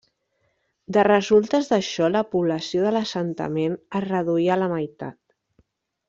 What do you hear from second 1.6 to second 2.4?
d'això la